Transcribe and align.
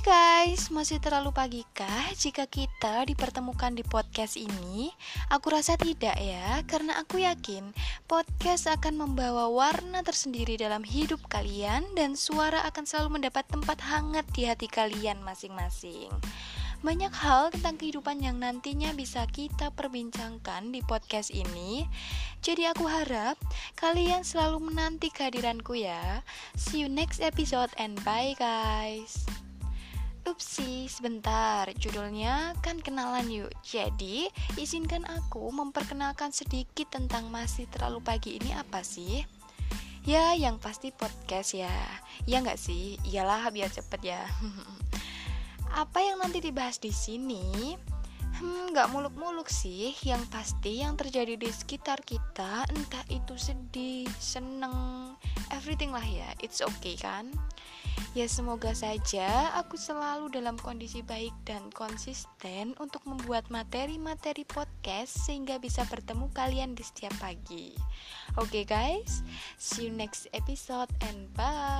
Guys, 0.00 0.72
masih 0.72 0.96
terlalu 0.96 1.28
pagi 1.28 1.60
kah 1.76 2.08
jika 2.16 2.48
kita 2.48 3.04
dipertemukan 3.04 3.68
di 3.76 3.84
podcast 3.84 4.40
ini? 4.40 4.88
Aku 5.28 5.52
rasa 5.52 5.76
tidak 5.76 6.16
ya, 6.16 6.64
karena 6.64 6.96
aku 6.96 7.20
yakin 7.20 7.76
podcast 8.08 8.64
akan 8.72 8.96
membawa 8.96 9.52
warna 9.52 10.00
tersendiri 10.00 10.56
dalam 10.56 10.88
hidup 10.88 11.20
kalian 11.28 11.84
dan 11.92 12.16
suara 12.16 12.64
akan 12.72 12.88
selalu 12.88 13.20
mendapat 13.20 13.44
tempat 13.52 13.76
hangat 13.84 14.24
di 14.32 14.48
hati 14.48 14.72
kalian 14.72 15.20
masing-masing. 15.20 16.08
Banyak 16.80 17.12
hal 17.12 17.52
tentang 17.52 17.76
kehidupan 17.76 18.24
yang 18.24 18.40
nantinya 18.40 18.96
bisa 18.96 19.28
kita 19.28 19.68
perbincangkan 19.68 20.72
di 20.72 20.80
podcast 20.80 21.28
ini. 21.28 21.84
Jadi 22.40 22.64
aku 22.72 22.88
harap 22.88 23.36
kalian 23.76 24.24
selalu 24.24 24.72
menanti 24.72 25.12
kehadiranku 25.12 25.76
ya. 25.76 26.24
See 26.56 26.80
you 26.80 26.88
next 26.88 27.20
episode 27.20 27.68
and 27.76 28.00
bye 28.00 28.32
guys. 28.40 29.28
Upsi, 30.28 30.84
sebentar. 30.90 31.64
Judulnya 31.80 32.52
kan 32.60 32.76
kenalan 32.84 33.32
yuk. 33.32 33.48
Jadi, 33.64 34.28
izinkan 34.60 35.08
aku 35.08 35.48
memperkenalkan 35.48 36.28
sedikit 36.28 36.92
tentang 36.92 37.32
masih 37.32 37.64
terlalu 37.72 38.04
pagi 38.04 38.36
ini 38.36 38.52
apa 38.52 38.84
sih? 38.84 39.24
Ya, 40.04 40.36
yang 40.36 40.60
pasti 40.60 40.92
podcast 40.92 41.56
ya. 41.56 41.72
Ya 42.28 42.44
nggak 42.44 42.60
sih? 42.60 43.00
Iyalah, 43.08 43.48
biar 43.48 43.72
cepet 43.72 44.12
ya. 44.12 44.22
apa 45.82 45.98
yang 46.04 46.20
nanti 46.20 46.44
dibahas 46.44 46.76
di 46.76 46.92
sini? 46.92 47.76
Hmm, 48.38 48.70
nggak 48.70 48.94
muluk-muluk 48.94 49.50
sih. 49.50 49.96
Yang 50.06 50.30
pasti 50.30 50.84
yang 50.84 50.94
terjadi 50.94 51.34
di 51.34 51.50
sekitar 51.50 52.04
kita, 52.06 52.68
entah 52.70 53.04
itu 53.10 53.34
sedih, 53.34 54.06
seneng, 54.22 55.10
everything 55.50 55.90
lah 55.90 56.04
ya. 56.04 56.30
It's 56.38 56.62
okay 56.62 56.94
kan? 56.94 57.34
Ya 58.10 58.26
semoga 58.26 58.74
saja 58.74 59.54
aku 59.54 59.78
selalu 59.78 60.34
dalam 60.34 60.58
kondisi 60.58 60.98
baik 60.98 61.30
dan 61.46 61.70
konsisten 61.70 62.74
untuk 62.82 63.06
membuat 63.06 63.46
materi-materi 63.54 64.42
podcast 64.42 65.30
sehingga 65.30 65.62
bisa 65.62 65.86
bertemu 65.86 66.26
kalian 66.34 66.74
di 66.74 66.82
setiap 66.82 67.14
pagi. 67.22 67.70
Oke 68.34 68.62
okay 68.62 68.64
guys, 68.66 69.22
see 69.62 69.86
you 69.86 69.94
next 69.94 70.26
episode 70.34 70.90
and 71.06 71.30
bye. 71.38 71.79